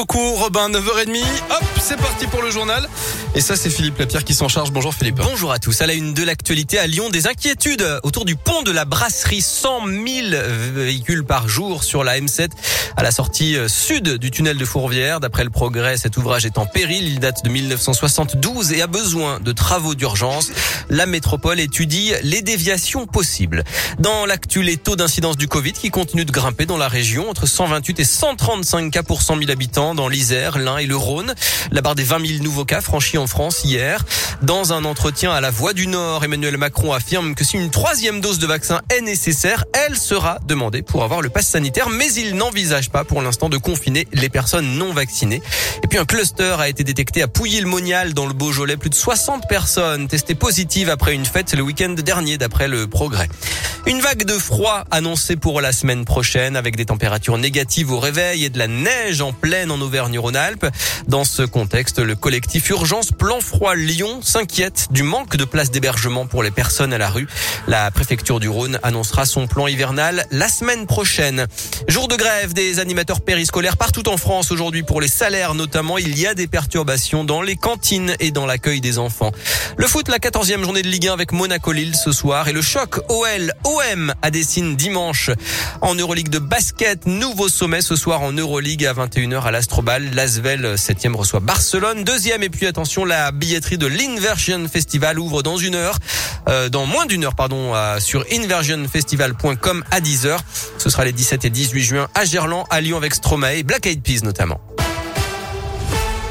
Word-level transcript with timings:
beaucoup 0.00 0.34
Robin, 0.36 0.70
9h30. 0.70 1.22
Hop, 1.50 1.64
c'est 1.78 1.98
parti 1.98 2.26
pour 2.26 2.40
le 2.40 2.50
journal. 2.50 2.88
Et 3.34 3.42
ça 3.42 3.54
c'est 3.54 3.68
Philippe 3.68 3.98
Lapierre 3.98 4.24
qui 4.24 4.32
s'en 4.32 4.48
charge. 4.48 4.72
Bonjour 4.72 4.94
Philippe. 4.94 5.16
Bonjour 5.16 5.52
à 5.52 5.58
tous. 5.58 5.82
À 5.82 5.86
la 5.86 5.92
une 5.92 6.14
de 6.14 6.24
l'actualité 6.24 6.78
à 6.78 6.86
Lyon, 6.86 7.10
des 7.10 7.26
inquiétudes 7.26 7.84
autour 8.02 8.24
du 8.24 8.34
pont 8.34 8.62
de 8.62 8.70
la 8.70 8.86
brasserie. 8.86 9.42
100 9.42 9.86
000 9.86 9.96
véhicules 10.72 11.22
par 11.22 11.48
jour 11.48 11.84
sur 11.84 12.02
la 12.02 12.18
M7 12.18 12.48
à 12.96 13.02
la 13.02 13.10
sortie 13.10 13.56
euh, 13.56 13.68
sud 13.68 14.16
du 14.16 14.30
tunnel 14.30 14.56
de 14.56 14.64
Fourvière. 14.64 15.20
D'après 15.20 15.44
le 15.44 15.50
progrès, 15.50 15.98
cet 15.98 16.16
ouvrage 16.16 16.46
est 16.46 16.56
en 16.56 16.64
péril. 16.64 17.06
Il 17.06 17.20
date 17.20 17.44
de 17.44 17.50
1972 17.50 18.72
et 18.72 18.80
a 18.80 18.86
besoin 18.86 19.38
de 19.38 19.52
travaux 19.52 19.94
d'urgence. 19.94 20.50
La 20.90 21.06
métropole 21.06 21.60
étudie 21.60 22.12
les 22.24 22.42
déviations 22.42 23.06
possibles. 23.06 23.62
Dans 24.00 24.26
l'actu, 24.26 24.62
les 24.62 24.76
taux 24.76 24.96
d'incidence 24.96 25.36
du 25.36 25.46
Covid 25.46 25.72
qui 25.72 25.90
continuent 25.90 26.24
de 26.24 26.32
grimper 26.32 26.66
dans 26.66 26.76
la 26.76 26.88
région 26.88 27.30
entre 27.30 27.46
128 27.46 28.00
et 28.00 28.04
135 28.04 28.90
cas 28.90 29.04
pour 29.04 29.22
100 29.22 29.38
000 29.38 29.50
habitants 29.52 29.94
dans 29.94 30.08
l'Isère, 30.08 30.58
l'Ain 30.58 30.78
et 30.78 30.86
le 30.86 30.96
Rhône. 30.96 31.34
La 31.70 31.80
barre 31.80 31.94
des 31.94 32.02
20 32.02 32.26
000 32.26 32.42
nouveaux 32.42 32.64
cas 32.64 32.80
franchis 32.80 33.18
en 33.18 33.28
France 33.28 33.62
hier. 33.64 34.04
Dans 34.42 34.72
un 34.72 34.84
entretien 34.84 35.32
à 35.32 35.40
la 35.40 35.50
Voix 35.50 35.74
du 35.74 35.86
Nord, 35.86 36.24
Emmanuel 36.24 36.56
Macron 36.56 36.92
affirme 36.92 37.36
que 37.36 37.44
si 37.44 37.56
une 37.56 37.70
troisième 37.70 38.20
dose 38.20 38.40
de 38.40 38.46
vaccin 38.48 38.80
est 38.90 39.02
nécessaire, 39.02 39.64
elle 39.72 39.96
sera 39.96 40.38
demandée 40.46 40.82
pour 40.82 41.04
avoir 41.04 41.22
le 41.22 41.28
pass 41.28 41.46
sanitaire, 41.46 41.88
mais 41.88 42.12
il 42.14 42.34
n'envisage 42.34 42.90
pas 42.90 43.04
pour 43.04 43.22
l'instant 43.22 43.48
de 43.48 43.58
confiner 43.58 44.08
les 44.12 44.28
personnes 44.28 44.76
non 44.76 44.92
vaccinées. 44.92 45.40
Et 45.84 45.86
puis 45.86 45.98
un 45.98 46.04
cluster 46.04 46.56
a 46.58 46.68
été 46.68 46.82
détecté 46.82 47.22
à 47.22 47.28
Pouilly-le-Monial 47.28 48.12
dans 48.12 48.26
le 48.26 48.32
Beaujolais. 48.32 48.76
Plus 48.76 48.90
de 48.90 48.94
60 48.94 49.46
personnes 49.48 50.08
testées 50.08 50.34
positives 50.34 50.79
après 50.88 51.14
une 51.14 51.26
fête 51.26 51.52
le 51.54 51.62
week-end 51.62 51.90
dernier 51.90 52.38
d'après 52.38 52.68
le 52.68 52.86
progrès. 52.86 53.28
Une 53.86 54.00
vague 54.00 54.24
de 54.24 54.34
froid 54.34 54.84
annoncée 54.90 55.36
pour 55.36 55.60
la 55.60 55.72
semaine 55.72 56.04
prochaine 56.04 56.54
avec 56.54 56.76
des 56.76 56.84
températures 56.84 57.38
négatives 57.38 57.90
au 57.90 57.98
réveil 57.98 58.44
et 58.44 58.50
de 58.50 58.58
la 58.58 58.68
neige 58.68 59.20
en 59.20 59.32
pleine 59.32 59.70
en 59.70 59.80
Auvergne-Rhône-Alpes. 59.80 60.66
Dans 61.08 61.24
ce 61.24 61.42
contexte, 61.42 61.98
le 61.98 62.14
collectif 62.14 62.68
Urgence 62.68 63.10
Plan 63.10 63.40
Froid 63.40 63.74
Lyon 63.74 64.20
s'inquiète 64.22 64.88
du 64.90 65.02
manque 65.02 65.36
de 65.36 65.44
places 65.44 65.70
d'hébergement 65.70 66.26
pour 66.26 66.42
les 66.42 66.50
personnes 66.50 66.92
à 66.92 66.98
la 66.98 67.08
rue. 67.08 67.26
La 67.66 67.90
préfecture 67.90 68.38
du 68.38 68.48
Rhône 68.48 68.78
annoncera 68.82 69.24
son 69.24 69.46
plan 69.46 69.66
hivernal 69.66 70.26
la 70.30 70.48
semaine 70.48 70.86
prochaine. 70.86 71.46
Jour 71.88 72.06
de 72.06 72.16
grève 72.16 72.52
des 72.52 72.78
animateurs 72.80 73.22
périscolaires 73.22 73.78
partout 73.78 74.08
en 74.08 74.18
France 74.18 74.52
aujourd'hui 74.52 74.82
pour 74.82 75.00
les 75.00 75.08
salaires 75.08 75.54
notamment. 75.54 75.98
Il 75.98 76.18
y 76.18 76.26
a 76.26 76.34
des 76.34 76.46
perturbations 76.46 77.24
dans 77.24 77.42
les 77.42 77.56
cantines 77.56 78.14
et 78.20 78.30
dans 78.30 78.46
l'accueil 78.46 78.80
des 78.80 78.98
enfants. 78.98 79.32
Le 79.78 79.86
foot, 79.86 80.08
la 80.08 80.18
14e 80.18 80.62
journée 80.62 80.82
de 80.82 80.88
Ligue 80.88 81.08
1 81.08 81.14
avec 81.14 81.32
Monaco-Lille 81.32 81.96
ce 81.96 82.12
soir 82.12 82.46
et 82.48 82.52
le 82.52 82.62
choc 82.62 83.00
OL 83.08 83.52
OM 83.70 84.12
à 84.20 84.30
Dessine 84.30 84.74
dimanche. 84.74 85.30
En 85.80 85.94
Euroleague 85.94 86.28
de 86.28 86.40
basket, 86.40 87.06
nouveau 87.06 87.48
sommet 87.48 87.82
ce 87.82 87.94
soir 87.94 88.22
en 88.22 88.32
Euroleague 88.32 88.84
à 88.84 88.92
21h 88.92 89.42
à 89.42 89.50
l'Astrobal. 89.52 90.10
L'Asvel 90.12 90.74
7e 90.74 91.14
reçoit 91.14 91.40
Barcelone. 91.40 92.02
Deuxième 92.02 92.42
et 92.42 92.48
puis 92.48 92.66
attention, 92.66 93.04
la 93.04 93.30
billetterie 93.30 93.78
de 93.78 93.86
l'Inversion 93.86 94.66
Festival 94.68 95.18
ouvre 95.20 95.42
dans 95.42 95.56
une 95.56 95.76
heure, 95.76 95.98
euh, 96.48 96.68
dans 96.68 96.86
moins 96.86 97.06
d'une 97.06 97.24
heure 97.24 97.36
pardon, 97.36 97.74
sur 98.00 98.24
inversionfestival.com 98.32 99.84
à 99.90 100.00
10h. 100.00 100.38
Ce 100.78 100.90
sera 100.90 101.04
les 101.04 101.12
17 101.12 101.44
et 101.44 101.50
18 101.50 101.82
juin 101.82 102.08
à 102.14 102.24
Gerland, 102.24 102.64
à 102.70 102.80
Lyon 102.80 102.96
avec 102.96 103.14
Stromae 103.14 103.54
et 103.54 103.62
Black 103.62 103.86
Eyed 103.86 104.02
Peas 104.02 104.22
notamment. 104.24 104.60